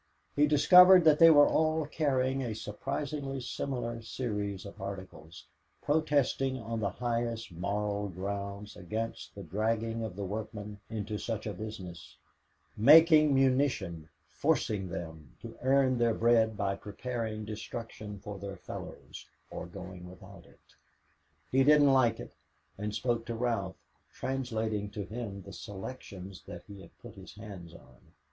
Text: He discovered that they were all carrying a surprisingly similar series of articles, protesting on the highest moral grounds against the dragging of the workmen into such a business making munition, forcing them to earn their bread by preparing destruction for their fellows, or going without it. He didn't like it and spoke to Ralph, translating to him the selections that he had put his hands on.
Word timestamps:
He 0.35 0.47
discovered 0.47 1.03
that 1.03 1.19
they 1.19 1.29
were 1.29 1.47
all 1.47 1.85
carrying 1.85 2.41
a 2.41 2.55
surprisingly 2.55 3.39
similar 3.39 4.01
series 4.01 4.65
of 4.65 4.81
articles, 4.81 5.45
protesting 5.83 6.57
on 6.59 6.79
the 6.79 6.89
highest 6.89 7.51
moral 7.51 8.09
grounds 8.09 8.75
against 8.75 9.35
the 9.35 9.43
dragging 9.43 10.03
of 10.03 10.15
the 10.15 10.25
workmen 10.25 10.79
into 10.89 11.19
such 11.19 11.45
a 11.45 11.53
business 11.53 12.17
making 12.75 13.35
munition, 13.35 14.09
forcing 14.31 14.89
them 14.89 15.35
to 15.39 15.55
earn 15.61 15.99
their 15.99 16.15
bread 16.15 16.57
by 16.57 16.73
preparing 16.75 17.45
destruction 17.45 18.17
for 18.17 18.39
their 18.39 18.55
fellows, 18.57 19.27
or 19.51 19.67
going 19.67 20.09
without 20.09 20.47
it. 20.47 20.73
He 21.51 21.63
didn't 21.63 21.93
like 21.93 22.19
it 22.19 22.33
and 22.75 22.95
spoke 22.95 23.23
to 23.27 23.35
Ralph, 23.35 23.75
translating 24.11 24.89
to 24.93 25.03
him 25.05 25.43
the 25.43 25.53
selections 25.53 26.41
that 26.47 26.63
he 26.63 26.81
had 26.81 26.97
put 27.03 27.13
his 27.13 27.35
hands 27.35 27.75
on. 27.75 28.13